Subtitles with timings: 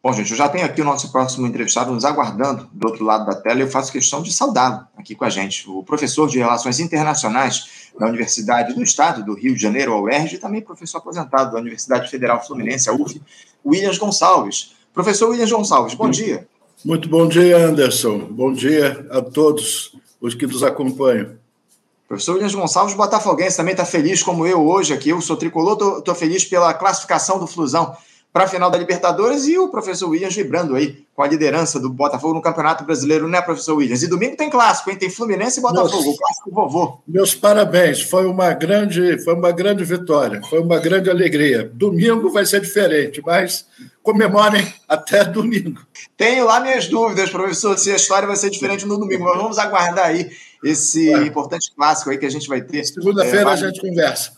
[0.00, 3.26] Bom, gente, eu já tenho aqui o nosso próximo entrevistado nos aguardando do outro lado
[3.26, 5.68] da tela e eu faço questão de saudá-lo aqui com a gente.
[5.68, 10.36] O professor de Relações Internacionais da Universidade do Estado do Rio de Janeiro, a UERJ,
[10.36, 13.20] e também professor aposentado da Universidade Federal Fluminense, a UF,
[13.66, 14.72] Williams Gonçalves.
[14.94, 16.46] Professor Williams Gonçalves, bom dia.
[16.84, 18.18] Muito bom dia, Anderson.
[18.30, 21.32] Bom dia a todos os que nos acompanham.
[22.06, 25.08] Professor Williams Gonçalves, botafoguense, também está feliz como eu hoje aqui.
[25.08, 27.96] Eu sou tricolor, estou feliz pela classificação do Flusão
[28.32, 31.90] para a final da Libertadores e o professor Williams vibrando aí com a liderança do
[31.90, 34.02] Botafogo no Campeonato Brasileiro, né, professor Williams?
[34.02, 34.96] E domingo tem clássico, hein?
[34.96, 36.98] Tem Fluminense e Botafogo, meus, o clássico vovô.
[37.08, 41.70] Meus parabéns, foi uma grande, foi uma grande vitória, foi uma grande alegria.
[41.74, 43.66] Domingo vai ser diferente, mas
[44.02, 45.80] comemorem até domingo.
[46.16, 49.58] Tenho lá minhas dúvidas, professor, se a história vai ser diferente no domingo, mas vamos
[49.58, 50.30] aguardar aí
[50.62, 51.26] esse é.
[51.26, 52.84] importante clássico aí que a gente vai ter.
[52.84, 54.37] Segunda-feira é, a gente conversa.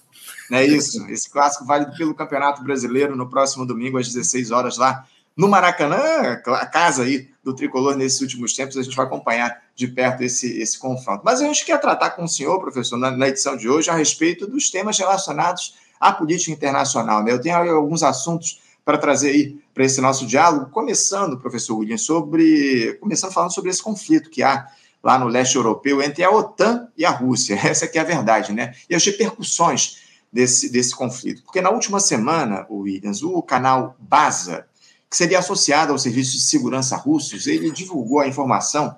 [0.50, 1.06] É isso.
[1.08, 6.40] Esse clássico válido pelo Campeonato Brasileiro no próximo domingo, às 16 horas, lá no Maracanã,
[6.46, 8.76] a casa aí do tricolor nesses últimos tempos.
[8.76, 11.22] A gente vai acompanhar de perto esse, esse confronto.
[11.24, 13.94] Mas a gente quer tratar com o senhor, professor, na, na edição de hoje, a
[13.94, 17.22] respeito dos temas relacionados à política internacional.
[17.22, 17.32] Né?
[17.32, 22.98] Eu tenho alguns assuntos para trazer aí para esse nosso diálogo, começando, professor William, sobre.
[23.00, 24.66] começando falando sobre esse conflito que há
[25.02, 27.54] lá no leste europeu entre a OTAN e a Rússia.
[27.64, 28.74] Essa aqui é a verdade, né?
[28.88, 31.42] E as repercussões desse, desse conflito.
[31.42, 34.66] Porque na última semana, o Williams, o canal Baza,
[35.08, 38.96] que seria associado ao Serviço de Segurança russos, ele divulgou a informação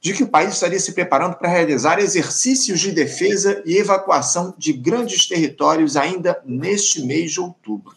[0.00, 4.72] de que o país estaria se preparando para realizar exercícios de defesa e evacuação de
[4.72, 7.92] grandes territórios ainda neste mês de outubro.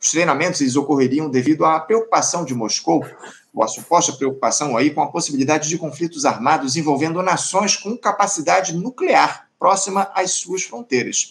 [0.00, 3.06] Os treinamentos eles ocorreriam devido à preocupação de Moscou,
[3.54, 8.74] ou a suposta preocupação aí com a possibilidade de conflitos armados envolvendo nações com capacidade
[8.74, 11.30] nuclear próxima às suas fronteiras.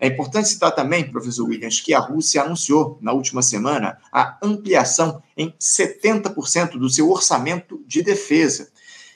[0.00, 5.22] É importante citar também, professor Williams, que a Rússia anunciou na última semana a ampliação
[5.36, 8.70] em 70% do seu orçamento de defesa,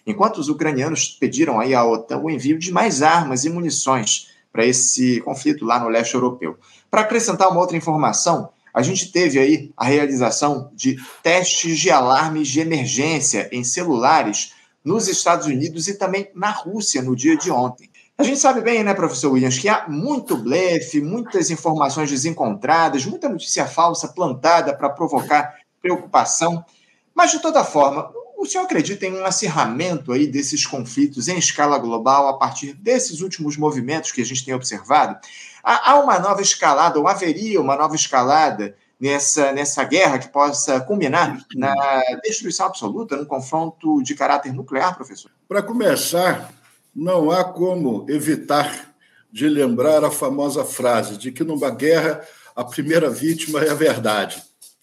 [0.07, 4.67] enquanto os ucranianos pediram aí à OTAN o envio de mais armas e munições para
[4.67, 6.59] esse conflito lá no leste europeu.
[6.91, 12.49] Para acrescentar uma outra informação, a gente teve aí a realização de testes de alarmes
[12.49, 14.53] de emergência em celulares
[14.85, 17.89] nos Estados Unidos e também na Rússia no dia de ontem.
[18.17, 23.29] A gente sabe bem, né, professor Williams, que há muito blefe, muitas informações desencontradas, muita
[23.29, 26.65] notícia falsa plantada para provocar preocupação.
[27.13, 31.77] Mas, de toda forma, o senhor acredita em um acirramento aí desses conflitos em escala
[31.77, 35.19] global a partir desses últimos movimentos que a gente tem observado?
[35.63, 41.37] Há uma nova escalada, ou haveria uma nova escalada nessa, nessa guerra que possa culminar
[41.57, 41.75] na
[42.23, 45.33] destruição absoluta, num confronto de caráter nuclear, professor?
[45.49, 46.53] Para começar,
[46.95, 48.95] não há como evitar
[49.33, 52.25] de lembrar a famosa frase de que numa guerra
[52.55, 54.43] a primeira vítima é a verdade.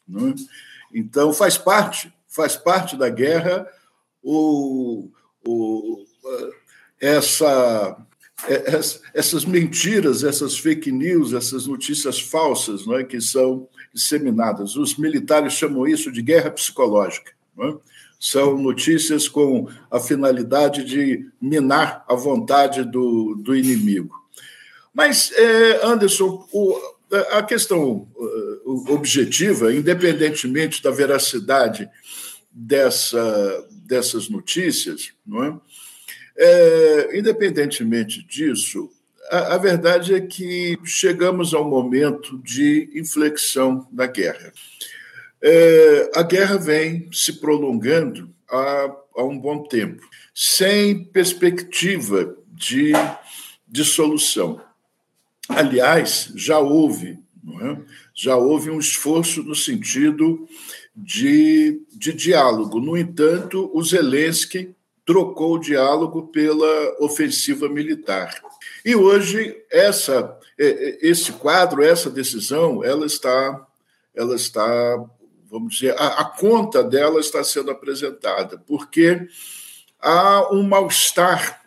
[0.10, 0.36] É?
[0.94, 3.66] Então faz parte, faz parte da guerra
[4.22, 5.10] o,
[5.48, 6.06] o,
[7.00, 7.98] essa,
[9.14, 14.76] essas mentiras, essas fake news, essas notícias falsas é, que são disseminadas.
[14.76, 17.32] Os militares chamam isso de guerra psicológica.
[17.60, 17.74] É?
[18.22, 24.14] São notícias com a finalidade de minar a vontade do, do inimigo.
[24.94, 26.80] Mas, é, Anderson, o,
[27.32, 31.90] a questão uh, objetiva, independentemente da veracidade
[32.52, 35.60] dessa, dessas notícias, não é?
[36.38, 38.92] é independentemente disso,
[39.32, 44.54] a, a, verdade é que chegamos a um momento de inflexão da guerra.
[45.44, 52.92] É, a guerra vem se prolongando há, há um bom tempo, sem perspectiva de,
[53.68, 54.62] de solução.
[55.50, 57.18] Aliás, já houve,
[57.62, 57.78] é?
[58.14, 60.48] já houve um esforço no sentido
[60.96, 62.80] de, de diálogo.
[62.80, 64.76] No entanto, o Zelensky
[65.06, 68.34] trocou o diálogo pela ofensiva militar.
[68.86, 73.68] E hoje essa esse quadro, essa decisão, ela está
[74.14, 75.04] ela está
[75.52, 79.28] vamos dizer, a, a conta dela está sendo apresentada, porque
[80.00, 81.62] há um mal-estar,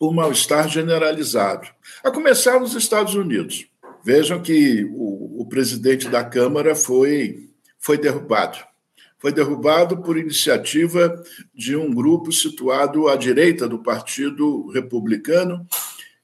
[0.00, 1.68] um mal-estar generalizado.
[2.04, 3.66] A começar nos Estados Unidos.
[4.04, 8.58] Vejam que o, o presidente da Câmara foi, foi derrubado.
[9.18, 11.20] Foi derrubado por iniciativa
[11.54, 15.66] de um grupo situado à direita do Partido Republicano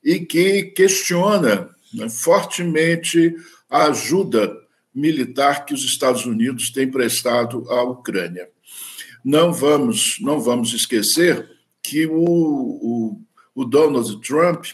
[0.03, 3.37] e que questiona né, fortemente
[3.71, 4.57] a ajuda
[4.99, 8.49] militar que os Estados Unidos têm prestado à Ucrânia.
[9.25, 11.49] Não vamos, não vamos esquecer
[11.83, 13.21] que o, o,
[13.55, 14.67] o Donald Trump,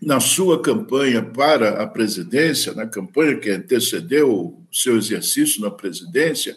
[0.00, 6.56] na sua campanha para a presidência, na campanha que antecedeu seu exercício na presidência,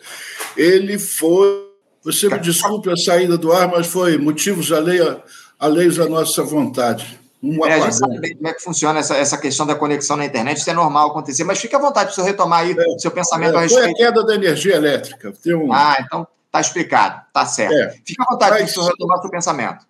[0.57, 1.65] ele foi.
[2.03, 7.19] Você me desculpe a saída do ar, mas foi motivos alheios à nossa vontade.
[7.45, 10.17] Um é, a gente sabe bem como é que funciona essa, essa questão da conexão
[10.17, 12.97] na internet, isso é normal acontecer, mas fique à vontade para retomar aí o é,
[12.97, 13.83] seu pensamento é, a respeito.
[13.83, 15.31] Foi a queda da energia elétrica.
[15.47, 15.71] Um...
[15.71, 17.73] Ah, então está explicado, está certo.
[17.73, 19.85] É, Fique à vontade para você retomar o seu pensamento.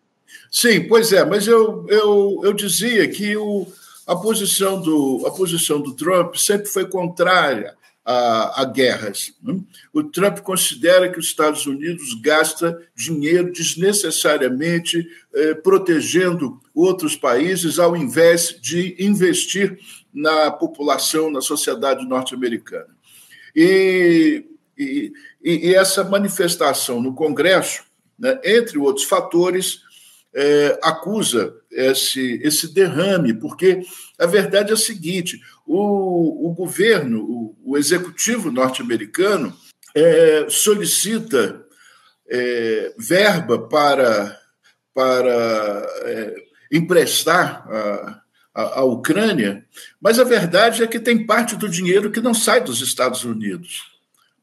[0.52, 3.68] Sim, pois é, mas eu, eu, eu dizia que o,
[4.06, 9.34] a, posição do, a posição do Trump sempre foi contrária a, a, guerras.
[9.42, 9.60] Né?
[9.94, 17.96] O Trump considera que os Estados Unidos gasta dinheiro desnecessariamente eh, protegendo outros países, ao
[17.96, 19.80] invés de investir
[20.14, 22.94] na população, na sociedade norte-americana.
[23.56, 24.46] E,
[24.78, 27.84] e, e, essa manifestação no Congresso,
[28.20, 29.80] né, entre outros fatores,
[30.34, 33.82] é, acusa esse, esse derrame, porque
[34.20, 39.56] a verdade é a seguinte: o, o governo, o, o executivo norte-americano,
[39.96, 41.66] é, solicita
[42.30, 44.38] é, verba para,
[44.94, 46.45] para é,
[46.76, 48.22] emprestar a,
[48.54, 49.66] a, a, Ucrânia,
[50.02, 53.94] mas a verdade é que tem parte do dinheiro que não sai dos Estados Unidos.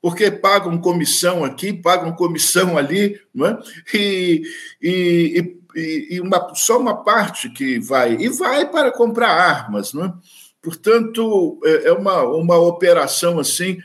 [0.01, 3.59] Porque pagam comissão aqui, pagam comissão ali, é?
[3.97, 4.43] e,
[4.83, 9.95] e, e, e uma, só uma parte que vai, e vai para comprar armas.
[9.95, 10.13] É?
[10.61, 13.79] Portanto, é, é uma, uma operação assim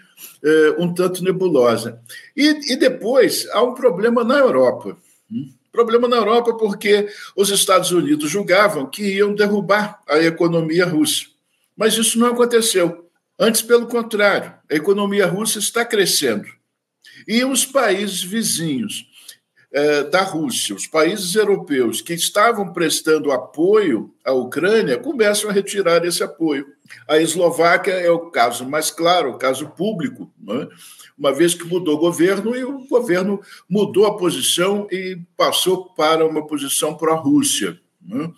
[0.44, 1.99] é, um tanto nebulosa.
[2.35, 4.97] E, e depois há um problema na Europa.
[5.77, 11.25] Problema na Europa porque os Estados Unidos julgavam que iam derrubar a economia russa.
[11.75, 13.07] Mas isso não aconteceu.
[13.38, 16.47] Antes, pelo contrário, a economia russa está crescendo.
[17.27, 19.06] E os países vizinhos
[19.71, 26.03] é, da Rússia, os países europeus que estavam prestando apoio à Ucrânia começam a retirar
[26.03, 26.65] esse apoio.
[27.07, 30.68] A Eslováquia é o caso mais claro, o caso público, né?
[31.18, 36.25] uma vez que mudou o governo e o governo mudou a posição e passou para
[36.25, 37.80] uma posição pró-Rússia.
[38.01, 38.31] Né?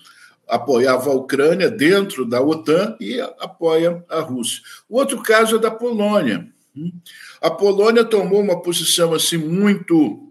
[0.48, 4.62] Apoiava a Ucrânia dentro da OTAN e apoia a Rússia.
[4.88, 6.48] O outro caso é da Polônia.
[6.76, 6.92] Né?
[7.42, 10.29] A Polônia tomou uma posição assim muito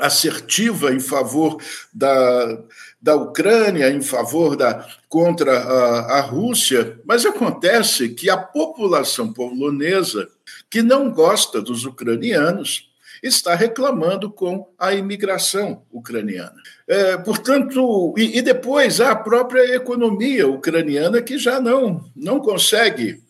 [0.00, 1.62] assertiva em favor
[1.92, 2.62] da,
[3.00, 10.28] da Ucrânia, em favor da contra a, a Rússia, mas acontece que a população polonesa
[10.70, 12.88] que não gosta dos ucranianos
[13.22, 16.54] está reclamando com a imigração ucraniana.
[16.88, 23.20] É, portanto, e, e, depois a própria economia ucraniana que já não, não consegue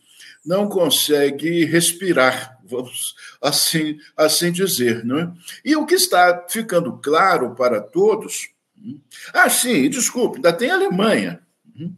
[0.44, 5.04] não consegue respirar vamos assim, assim dizer.
[5.04, 5.32] Não é?
[5.64, 8.50] E o que está ficando claro para todos.
[8.78, 8.98] Hum,
[9.32, 11.40] ah, sim, desculpe, ainda tem a Alemanha.
[11.76, 11.92] Hum,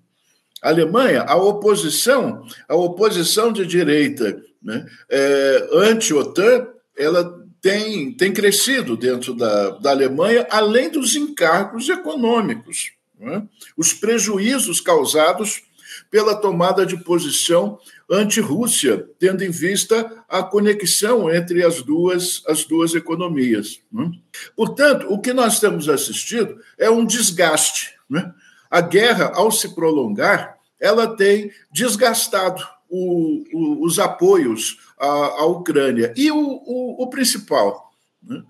[0.62, 8.96] a Alemanha, a oposição, a oposição de direita né, é, anti-OTAN, ela tem, tem crescido
[8.96, 12.92] dentro da, da Alemanha, além dos encargos econômicos.
[13.20, 13.40] É?
[13.76, 15.62] Os prejuízos causados
[16.12, 17.78] pela tomada de posição
[18.08, 23.80] anti-Rússia, tendo em vista a conexão entre as duas, as duas economias.
[23.90, 24.12] Né?
[24.54, 27.94] Portanto, o que nós temos assistido é um desgaste.
[28.10, 28.30] Né?
[28.70, 36.12] A guerra, ao se prolongar, ela tem desgastado o, o, os apoios à, à, Ucrânia.
[36.14, 37.90] E o, o principal,
[38.22, 38.42] né?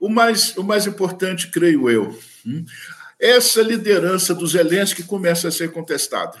[0.00, 2.64] o, mais, o mais importante, creio eu, né?
[3.20, 6.36] essa liderança dos Zelensky começa a ser contestada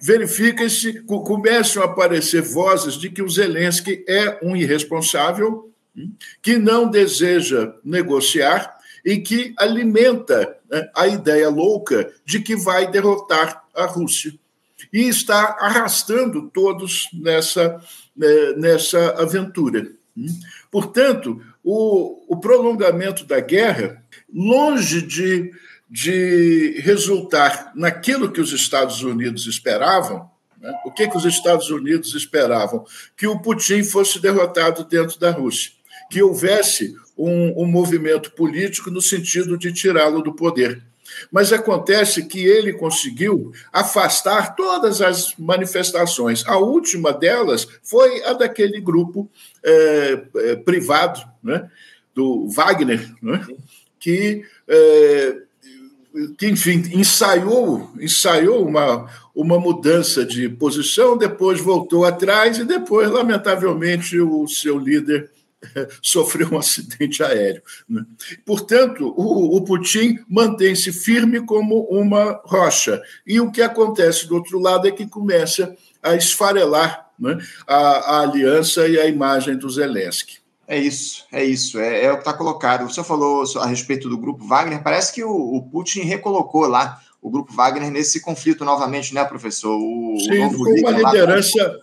[0.00, 6.90] verifica-se, começam a aparecer vozes de que o Zelensky é um irresponsável, hum, que não
[6.90, 14.34] deseja negociar e que alimenta né, a ideia louca de que vai derrotar a Rússia.
[14.92, 17.80] E está arrastando todos nessa,
[18.16, 19.92] né, nessa aventura.
[20.16, 20.26] Hum.
[20.70, 24.02] Portanto, o, o prolongamento da guerra,
[24.32, 25.52] longe de
[25.88, 30.28] de resultar naquilo que os Estados Unidos esperavam.
[30.60, 30.72] Né?
[30.84, 32.84] O que, que os Estados Unidos esperavam?
[33.16, 35.70] Que o Putin fosse derrotado dentro da Rússia,
[36.10, 40.82] que houvesse um, um movimento político no sentido de tirá-lo do poder.
[41.30, 46.44] Mas acontece que ele conseguiu afastar todas as manifestações.
[46.46, 49.30] A última delas foi a daquele grupo
[49.62, 51.70] é, é, privado, né,
[52.14, 53.46] do Wagner, né,
[54.00, 55.45] que é,
[56.38, 64.18] que, enfim, ensaiou, ensaiou uma, uma mudança de posição, depois voltou atrás e depois, lamentavelmente,
[64.20, 65.30] o seu líder
[66.02, 67.62] sofreu um acidente aéreo.
[67.88, 68.04] Né?
[68.44, 73.00] Portanto, o, o Putin mantém-se firme como uma rocha.
[73.26, 78.20] E o que acontece do outro lado é que começa a esfarelar né, a, a
[78.22, 80.38] aliança e a imagem do Zelensky.
[80.68, 82.84] É isso, é isso, é, é o que está colocado.
[82.84, 87.00] O senhor falou a respeito do grupo Wagner, parece que o, o, Putin recolocou lá
[87.22, 89.76] o grupo Wagner nesse conflito novamente, né, professor?
[89.76, 91.74] O, Sim, o com uma liderança, lá...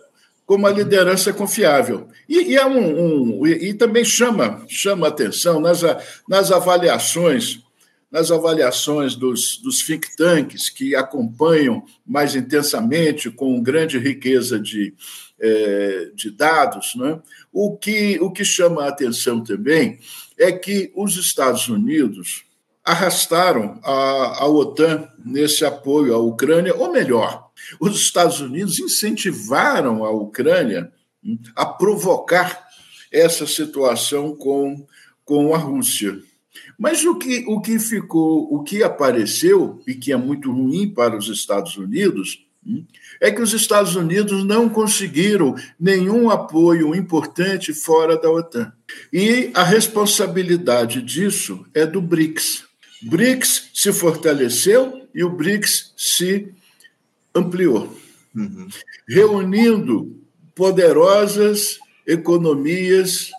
[0.44, 2.08] com uma liderança confiável.
[2.28, 5.80] E, e é um, um, e, também chama, chama atenção nas,
[6.28, 7.63] nas avaliações
[8.14, 14.94] nas avaliações dos, dos think tanks que acompanham mais intensamente, com grande riqueza de,
[15.40, 17.20] é, de dados, né?
[17.52, 19.98] o, que, o que chama a atenção também
[20.38, 22.44] é que os Estados Unidos
[22.84, 30.12] arrastaram a, a OTAN nesse apoio à Ucrânia, ou melhor, os Estados Unidos incentivaram a
[30.12, 30.92] Ucrânia
[31.24, 32.64] hum, a provocar
[33.10, 34.86] essa situação com,
[35.24, 36.16] com a Rússia.
[36.78, 41.16] Mas o que, o que ficou, o que apareceu, e que é muito ruim para
[41.16, 42.84] os Estados Unidos, hum,
[43.20, 48.72] é que os Estados Unidos não conseguiram nenhum apoio importante fora da OTAN.
[49.12, 52.64] E a responsabilidade disso é do BRICS.
[53.02, 56.52] BRICS se fortaleceu e o BRICS se
[57.34, 57.96] ampliou,
[58.34, 58.68] uhum.
[59.08, 60.20] reunindo
[60.54, 63.30] poderosas economias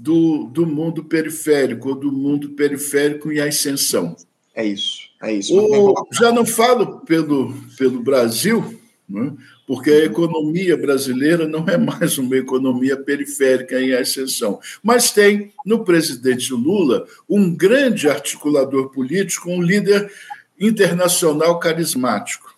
[0.00, 4.16] do, do mundo periférico, ou do mundo periférico em ascensão.
[4.54, 5.54] É isso, é isso.
[5.54, 9.32] O, já não falo pelo, pelo Brasil, né,
[9.66, 15.84] porque a economia brasileira não é mais uma economia periférica em ascensão, mas tem no
[15.84, 20.10] presidente Lula um grande articulador político, um líder
[20.58, 22.54] internacional carismático.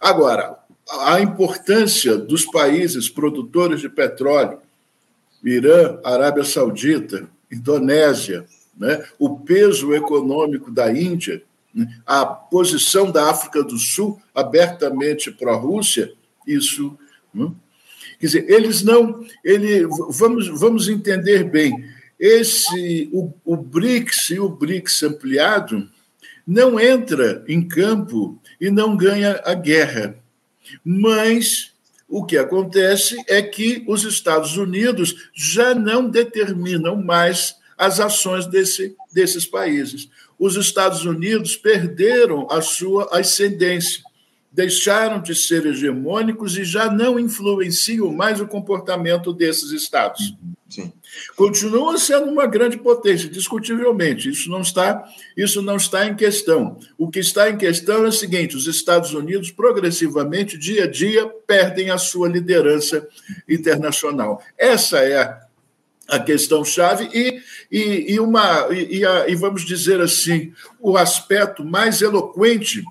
[0.00, 0.58] Agora,
[1.00, 4.58] a importância dos países produtores de petróleo,
[5.44, 8.46] Irã, Arábia Saudita, Indonésia,
[8.76, 9.04] né?
[9.18, 11.42] o peso econômico da Índia,
[11.74, 11.86] né?
[12.06, 16.12] a posição da África do Sul abertamente pró-Rússia,
[16.46, 16.96] isso.
[17.32, 17.50] Né?
[18.18, 19.24] Quer dizer, eles não.
[19.44, 21.92] Ele, vamos, vamos entender bem.
[22.18, 25.88] Esse, o, o BRICS e o BRICS ampliado
[26.46, 30.16] não entra em campo e não ganha a guerra.
[30.84, 31.73] Mas
[32.08, 38.94] o que acontece é que os Estados Unidos já não determinam mais as ações desse,
[39.12, 40.08] desses países.
[40.38, 44.02] Os Estados Unidos perderam a sua ascendência,
[44.54, 50.36] deixaram de ser hegemônicos e já não influenciam mais o comportamento desses estados.
[50.70, 50.92] Sim.
[51.36, 54.28] Continua sendo uma grande potência, discutivelmente.
[54.30, 55.04] Isso não está,
[55.36, 56.78] isso não está em questão.
[56.96, 61.26] O que está em questão é o seguinte: os Estados Unidos progressivamente, dia a dia,
[61.46, 63.06] perdem a sua liderança
[63.48, 64.42] internacional.
[64.56, 65.40] Essa é a,
[66.08, 70.96] a questão chave e, e, e uma e, e, a, e vamos dizer assim o
[70.96, 72.84] aspecto mais eloquente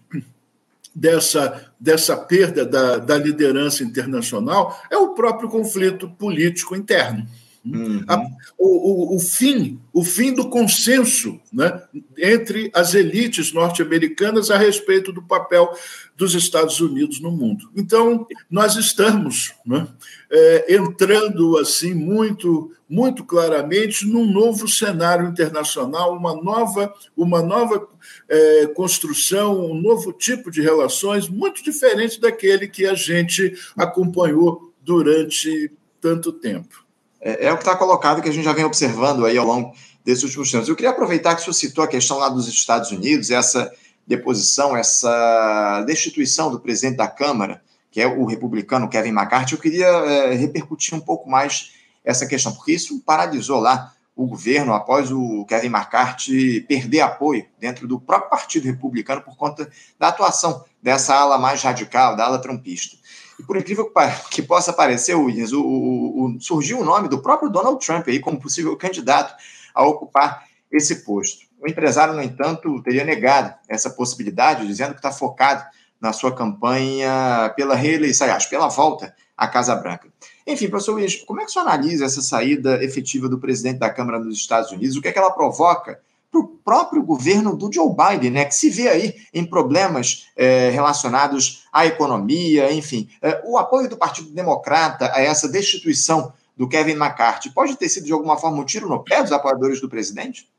[0.93, 7.27] dessa, dessa perda da, da liderança internacional é o próprio conflito político interno.
[7.65, 8.03] Uhum.
[8.09, 8.21] A,
[8.57, 11.81] o, o, o, fim, o fim do consenso né,
[12.17, 15.71] entre as elites norte-americanas a respeito do papel
[16.17, 17.71] dos Estados Unidos no mundo.
[17.73, 19.87] Então, nós estamos né,
[20.29, 27.87] é, entrando assim muito, muito claramente num novo cenário internacional, uma nova, uma nova
[28.27, 35.71] é, construção, um novo tipo de relações muito diferente daquele que a gente acompanhou durante
[36.01, 36.82] tanto tempo
[37.23, 39.73] é, é o que está colocado que a gente já vem observando aí ao longo
[40.03, 40.67] desses últimos tempos.
[40.67, 43.71] Eu queria aproveitar que o senhor citou a questão lá dos Estados Unidos, essa
[44.05, 49.53] deposição, essa destituição do presidente da Câmara, que é o republicano Kevin McCarthy.
[49.53, 51.71] Eu queria é, repercutir um pouco mais
[52.03, 57.87] essa questão, porque isso paralisou lá o governo após o Kevin McCarthy perder apoio dentro
[57.87, 62.97] do próprio Partido Republicano por conta da atuação dessa ala mais radical, da ala trumpista.
[63.39, 63.91] E por incrível
[64.29, 68.19] que possa parecer, Williams, o, o, o, surgiu o nome do próprio Donald Trump aí
[68.19, 69.35] como possível candidato
[69.73, 71.45] a ocupar esse posto.
[71.59, 75.63] O empresário, no entanto, teria negado essa possibilidade, dizendo que está focado
[75.99, 80.07] na sua campanha pela reeleição, aliás, pela volta à Casa Branca.
[80.45, 83.89] Enfim, professor Williams, como é que o senhor analisa essa saída efetiva do presidente da
[83.89, 84.97] Câmara dos Estados Unidos?
[84.97, 85.99] O que é que ela provoca
[86.33, 90.71] para o próprio governo do Joe Biden, né, que se vê aí em problemas é,
[90.71, 93.07] relacionados à economia, enfim.
[93.21, 98.05] É, o apoio do Partido Democrata a essa destituição do Kevin McCarthy pode ter sido,
[98.05, 100.49] de alguma forma, um tiro no pé dos apoiadores do presidente?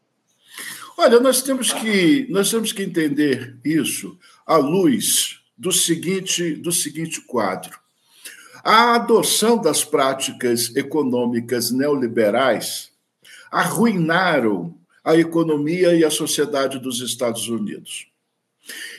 [0.96, 4.16] Olha, nós temos que, nós temos que entender isso
[4.46, 7.76] à luz do seguinte, do seguinte quadro.
[8.62, 12.92] A adoção das práticas econômicas neoliberais
[13.50, 18.06] arruinaram a economia e a sociedade dos Estados Unidos.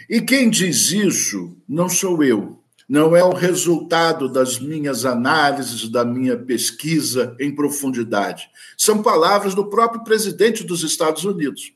[0.09, 6.05] E quem diz isso não sou eu, não é o resultado das minhas análises, da
[6.05, 8.47] minha pesquisa em profundidade.
[8.77, 11.73] São palavras do próprio presidente dos Estados Unidos.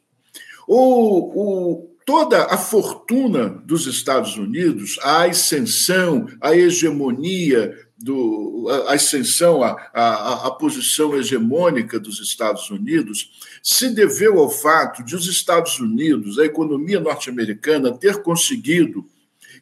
[0.68, 9.62] O, o, toda a fortuna dos Estados Unidos, a ascensão, a hegemonia, do, a ascensão,
[9.64, 13.30] a posição hegemônica dos Estados Unidos,
[13.62, 19.06] se deveu ao fato de os Estados Unidos, a economia norte-americana, ter conseguido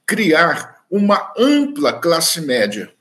[0.05, 2.91] criar uma ampla classe média.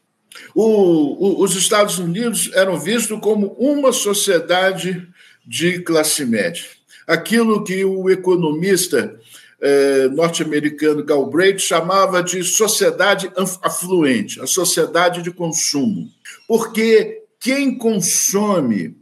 [0.54, 5.06] O, o, os Estados Unidos eram vistos como uma sociedade
[5.46, 6.64] de classe média.
[7.06, 9.18] Aquilo que o economista
[9.60, 13.30] eh, norte-americano Galbraith chamava de sociedade
[13.62, 16.10] afluente, a sociedade de consumo.
[16.46, 18.96] Porque quem consome,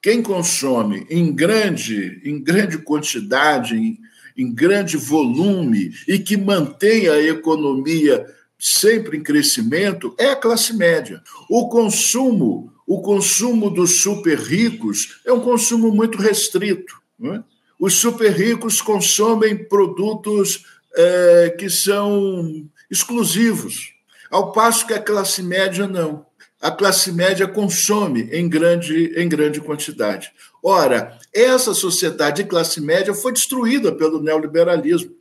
[0.00, 3.98] quem consome em grande, em grande quantidade, em,
[4.36, 8.26] em grande volume e que mantém a economia
[8.58, 11.22] sempre em crescimento é a classe média.
[11.48, 17.00] O consumo, o consumo dos super ricos é um consumo muito restrito.
[17.22, 17.42] É?
[17.80, 23.94] Os super ricos consomem produtos é, que são exclusivos,
[24.30, 26.26] ao passo que a classe média não.
[26.60, 30.30] A classe média consome em grande, em grande quantidade.
[30.62, 35.16] Ora, essa sociedade de classe média foi destruída pelo neoliberalismo.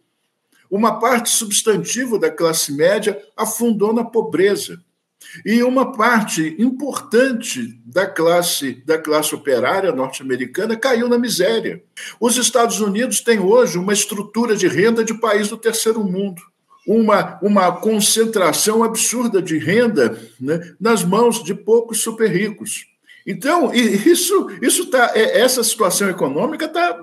[0.70, 4.82] Uma parte substantiva da classe média afundou na pobreza.
[5.46, 11.84] E uma parte importante da classe da classe operária norte-americana caiu na miséria.
[12.20, 16.42] Os Estados Unidos têm hoje uma estrutura de renda de país do terceiro mundo
[16.90, 22.88] uma, uma concentração absurda de renda né, nas mãos de poucos super ricos.
[23.28, 26.98] Então, isso, isso tá, é, essa situação econômica está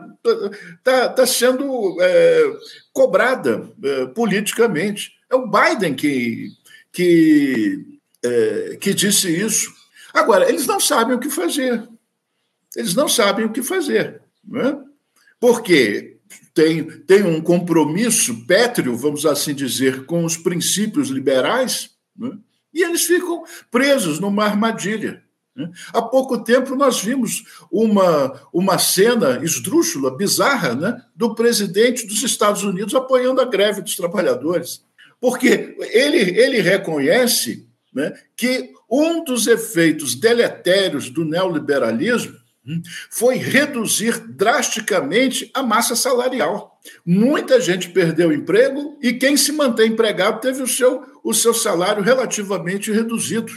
[0.83, 2.53] tá, tá sendo é,
[2.93, 5.13] cobrada é, politicamente.
[5.31, 6.49] É o Biden que,
[6.93, 9.73] que, é, que disse isso.
[10.13, 11.87] Agora, eles não sabem o que fazer.
[12.75, 14.23] Eles não sabem o que fazer.
[14.45, 14.79] Não é?
[15.41, 16.19] Porque
[16.55, 21.91] tem, tem um compromisso pétreo, vamos assim dizer, com os princípios liberais,
[22.23, 22.31] é?
[22.73, 25.23] e eles ficam presos numa armadilha.
[25.55, 25.71] Né?
[25.93, 32.63] Há pouco tempo nós vimos uma, uma cena esdrúxula, bizarra, né, do presidente dos Estados
[32.63, 34.85] Unidos apoiando a greve dos trabalhadores.
[35.21, 37.66] Porque ele, ele reconhece
[37.97, 42.37] né, que um dos efeitos deletérios do neoliberalismo
[42.69, 46.79] hum, foi reduzir drasticamente a massa salarial.
[47.07, 52.03] Muita gente perdeu emprego e quem se mantém empregado teve o seu, o seu salário
[52.03, 53.51] relativamente reduzido.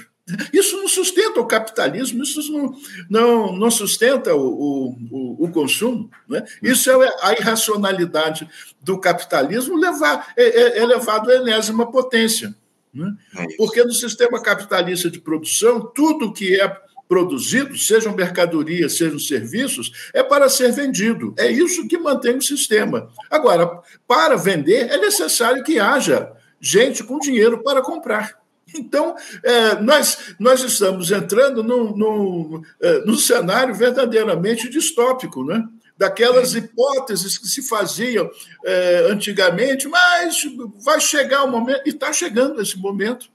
[0.53, 2.75] Isso não sustenta o capitalismo, isso não,
[3.09, 6.09] não, não sustenta o, o, o consumo.
[6.29, 6.45] Né?
[6.63, 8.47] Isso é a irracionalidade
[8.81, 12.55] do capitalismo levar, é, é, é levado à enésima potência.
[12.93, 13.13] Né?
[13.35, 16.67] É Porque no sistema capitalista de produção, tudo que é
[17.07, 21.33] produzido, sejam mercadorias, sejam serviços, é para ser vendido.
[21.37, 23.09] É isso que mantém o sistema.
[23.31, 28.37] Agora, para vender, é necessário que haja gente com dinheiro para comprar.
[28.75, 35.67] Então, é, nós, nós estamos entrando num, num, é, num cenário verdadeiramente distópico, né?
[35.99, 38.31] Daquelas hipóteses que se faziam
[38.65, 40.43] é, antigamente, mas
[40.81, 43.29] vai chegar o momento, e está chegando esse momento.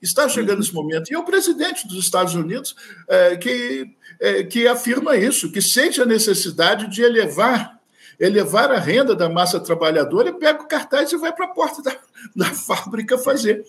[0.00, 1.10] Está chegando esse momento.
[1.10, 2.74] E é o presidente dos Estados Unidos
[3.06, 7.78] é, que, é, que afirma isso, que sente a necessidade de elevar
[8.18, 11.96] elevar a renda da massa trabalhadora, pega o cartaz e vai para a porta da,
[12.36, 13.64] da fábrica fazer,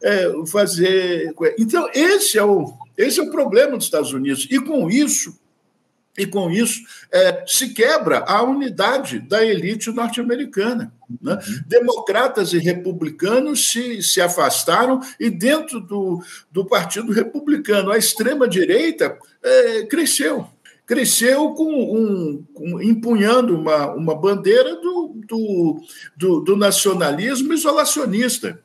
[0.00, 1.34] é, fazer.
[1.58, 4.46] Então, esse é, o, esse é o problema dos Estados Unidos.
[4.48, 5.36] E com isso,
[6.18, 6.80] e com isso
[7.12, 10.92] é, se quebra a unidade da elite norte-americana.
[11.20, 11.34] Né?
[11.34, 11.60] Uhum.
[11.66, 19.86] Democratas e republicanos se, se afastaram, e dentro do, do Partido Republicano, a extrema-direita é,
[19.86, 20.48] cresceu
[20.86, 25.82] cresceu com um, com, empunhando uma, uma bandeira do, do,
[26.16, 28.62] do, do, nacionalismo isolacionista,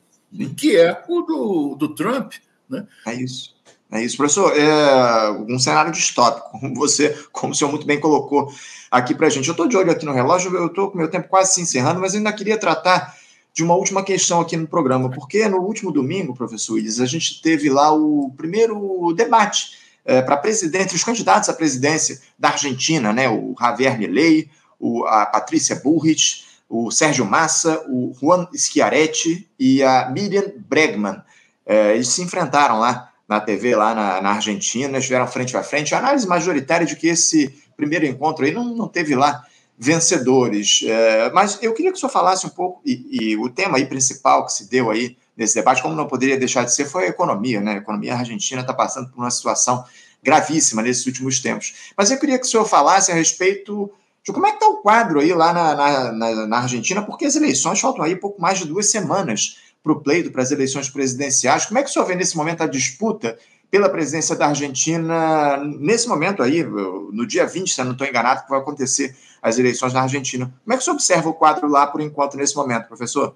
[0.56, 2.34] que é o do, do Trump.
[2.70, 2.86] Né?
[3.04, 3.56] É isso.
[3.92, 4.50] É isso, professor.
[4.56, 8.50] É um cenário distópico, como você, como o senhor muito bem colocou
[8.90, 9.46] aqui para a gente.
[9.46, 12.00] Eu estou de olho aqui no relógio, eu estou com meu tempo quase se encerrando,
[12.00, 13.14] mas ainda queria tratar
[13.52, 17.42] de uma última questão aqui no programa, porque no último domingo, professor Willis, a gente
[17.42, 19.72] teve lá o primeiro debate
[20.06, 24.48] é, para presidente, os candidatos à presidência da Argentina, né, o Javier Milei,
[24.80, 31.22] o, a Patrícia Bullrich, o Sérgio Massa, o Juan Schiaretti e a Miriam Bregman.
[31.66, 35.94] É, eles se enfrentaram lá na TV, lá na, na Argentina, estiveram frente a frente.
[35.94, 39.44] A análise majoritária de que esse primeiro encontro aí não, não teve lá
[39.78, 40.80] vencedores.
[40.84, 43.86] É, mas eu queria que o senhor falasse um pouco, e, e, o tema aí
[43.86, 47.08] principal que se deu aí nesse debate, como não poderia deixar de ser, foi a
[47.08, 47.72] economia, né?
[47.72, 49.84] A economia argentina está passando por uma situação
[50.22, 51.92] gravíssima nesses últimos tempos.
[51.96, 53.90] Mas eu queria que o senhor falasse a respeito
[54.24, 57.34] de como é que está o quadro aí lá na, na, na, Argentina, porque as
[57.34, 61.66] eleições faltam aí pouco mais de duas semanas para o pleito, para as eleições presidenciais.
[61.66, 63.36] Como é que o senhor vê nesse momento a disputa
[63.70, 68.44] pela presidência da Argentina, nesse momento aí, no dia 20, se eu não estou enganado,
[68.44, 70.52] que vai acontecer as eleições na Argentina.
[70.62, 73.34] Como é que você observa o quadro lá, por enquanto, nesse momento, professor?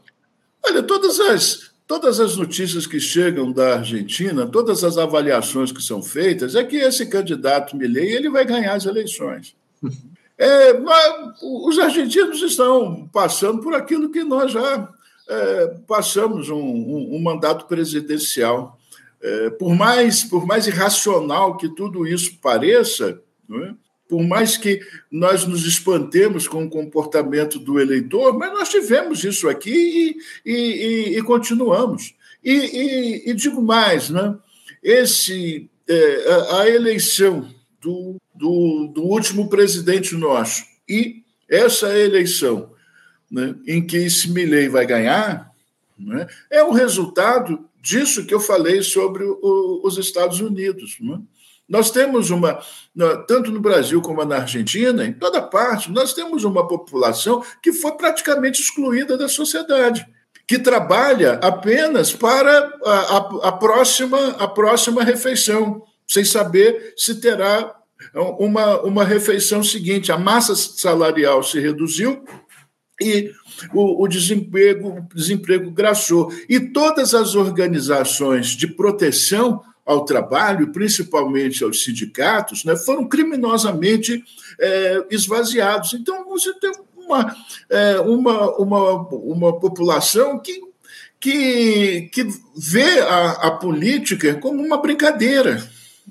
[0.63, 6.03] Olha, todas as, todas as notícias que chegam da Argentina, todas as avaliações que são
[6.03, 9.57] feitas, é que esse candidato Milei ele vai ganhar as eleições.
[10.39, 10.79] É,
[11.43, 14.87] os argentinos estão passando por aquilo que nós já
[15.29, 18.79] é, passamos um, um, um mandato presidencial
[19.21, 23.75] é, por, mais, por mais irracional que tudo isso pareça, é?
[24.09, 29.49] por mais que nós nos espantemos com o comportamento do eleitor, mas nós tivemos isso
[29.49, 32.15] aqui e, e, e continuamos.
[32.45, 34.37] E, digo mais, né?
[34.81, 42.71] Esse, é, a eleição do, do, do, último presidente nosso e essa eleição
[43.31, 45.51] né, em que esse Milley vai ganhar
[45.99, 50.97] né, é o resultado disso que eu falei sobre o, os Estados Unidos.
[51.01, 51.19] Né?
[51.69, 52.61] Nós temos uma,
[53.27, 57.93] tanto no Brasil como na Argentina, em toda parte, nós temos uma população que foi
[57.93, 60.07] praticamente excluída da sociedade,
[60.47, 67.75] que trabalha apenas para a, a, a próxima, a próxima refeição, sem saber se terá
[68.15, 70.13] uma, uma refeição seguinte.
[70.13, 72.25] A massa salarial se reduziu
[73.01, 73.33] e
[73.75, 76.33] o, o desemprego, desemprego graçou.
[76.49, 84.25] E todas as organizações de proteção ao trabalho, principalmente aos sindicatos, né, foram criminosamente
[84.59, 85.95] é, esvaziados.
[85.95, 87.37] Então, você tem uma,
[87.71, 90.61] é, uma, uma, uma população que,
[91.21, 95.65] que, que vê a, a política como uma brincadeira.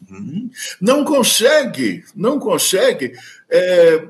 [0.10, 0.50] Uhum.
[0.80, 3.14] Não consegue, não consegue,
[3.50, 4.08] é,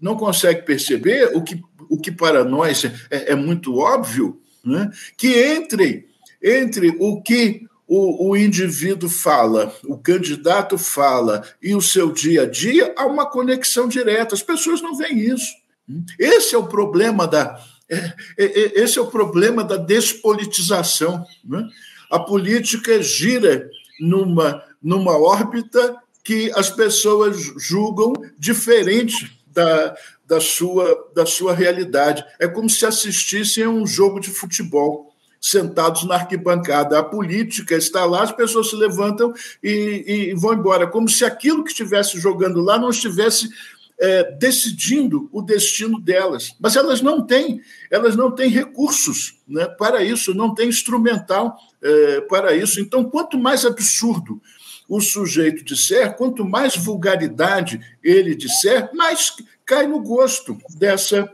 [0.00, 4.90] não consegue perceber o que o que para nós é, é muito óbvio, né?
[5.16, 6.06] que entre,
[6.42, 12.46] entre o que o, o, indivíduo fala, o candidato fala e o seu dia a
[12.46, 14.34] dia, há uma conexão direta.
[14.34, 15.54] As pessoas não veem isso.
[16.18, 17.96] Esse é o problema da, é,
[18.36, 21.24] é, é, esse é o problema da despolitização.
[21.42, 21.66] Né?
[22.10, 29.96] A política gira numa, numa órbita que as pessoas julgam diferente da,
[30.28, 32.22] da sua, da sua realidade.
[32.38, 35.08] É como se assistissem a um jogo de futebol,
[35.40, 36.98] sentados na arquibancada.
[36.98, 41.64] A política está lá, as pessoas se levantam e, e vão embora, como se aquilo
[41.64, 43.48] que estivesse jogando lá não estivesse
[43.98, 46.54] é, decidindo o destino delas.
[46.60, 52.20] Mas elas não têm, elas não têm recursos né, para isso, não têm instrumental é,
[52.22, 52.80] para isso.
[52.80, 54.40] Então, quanto mais absurdo
[54.88, 59.34] o sujeito disser, quanto mais vulgaridade ele disser, mais
[59.66, 61.30] cai no gosto dessa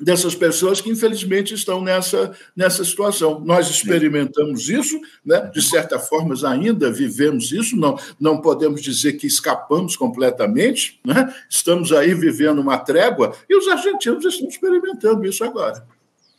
[0.00, 3.40] dessas pessoas que infelizmente estão nessa, nessa situação.
[3.40, 5.50] Nós experimentamos isso, né?
[5.52, 11.32] de certa forma ainda vivemos isso, não, não podemos dizer que escapamos completamente, né?
[11.48, 15.86] estamos aí vivendo uma trégua e os argentinos estão experimentando isso agora.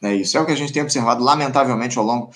[0.01, 2.32] É isso, é o que a gente tem observado, lamentavelmente, ao longo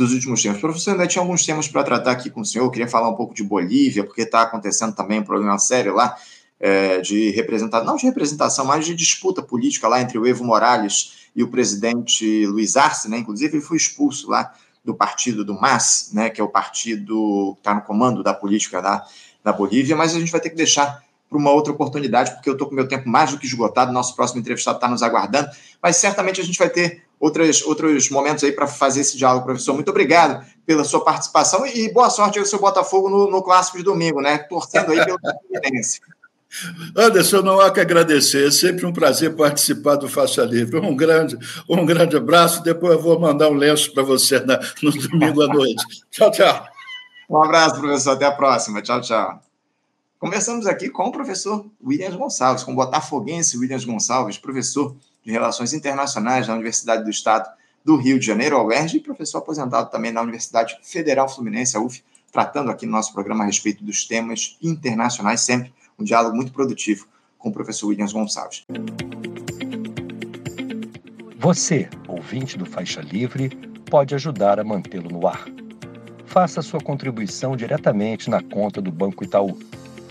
[0.00, 0.60] dos últimos tempos.
[0.60, 3.14] Professor, ainda tinha alguns temas para tratar aqui com o senhor, eu queria falar um
[3.14, 6.16] pouco de Bolívia, porque está acontecendo também um problema sério lá,
[6.58, 11.28] é, de representação, não de representação, mas de disputa política lá entre o Evo Morales
[11.36, 13.18] e o presidente Luiz Arce, né?
[13.18, 16.30] Inclusive, ele foi expulso lá do partido do MAS, né?
[16.30, 19.04] Que é o partido que está no comando da política da,
[19.44, 22.54] da Bolívia, mas a gente vai ter que deixar para uma outra oportunidade, porque eu
[22.54, 25.48] estou com meu tempo mais do que esgotado, nosso próximo entrevistado está nos aguardando,
[25.80, 29.74] mas certamente a gente vai ter outras, outros momentos aí para fazer esse diálogo, professor.
[29.74, 33.84] Muito obrigado pela sua participação e boa sorte ao seu Botafogo no, no Clássico de
[33.84, 34.38] domingo, né?
[34.38, 36.00] Torcendo aí pela Fluminense.
[36.96, 40.80] Anderson, não há que agradecer, é sempre um prazer participar do Faixa Livre.
[40.80, 44.90] Um grande, um grande abraço, depois eu vou mandar um lenço para você na, no
[44.90, 45.84] domingo à noite.
[46.10, 46.66] Tchau, tchau.
[47.28, 48.82] Um abraço, professor, até a próxima.
[48.82, 49.40] Tchau, tchau.
[50.18, 55.72] Conversamos aqui com o professor Williams Gonçalves, com o botafoguense Williams Gonçalves, professor de Relações
[55.72, 57.48] Internacionais da Universidade do Estado
[57.84, 61.80] do Rio de Janeiro, a UERJ, e professor aposentado também na Universidade Federal Fluminense, a
[61.80, 66.52] UF, tratando aqui no nosso programa a respeito dos temas internacionais, sempre um diálogo muito
[66.52, 67.06] produtivo
[67.38, 68.64] com o professor Williams Gonçalves.
[71.38, 73.48] Você, ouvinte do Faixa Livre,
[73.90, 75.46] pode ajudar a mantê-lo no ar.
[76.26, 79.58] faça sua contribuição diretamente na conta do Banco Itaú.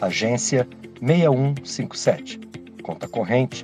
[0.01, 0.67] Agência
[1.01, 2.41] 6157.
[2.83, 3.63] Conta corrente